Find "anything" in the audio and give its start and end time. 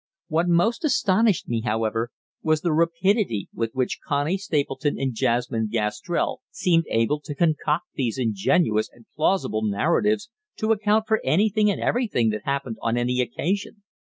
11.23-11.69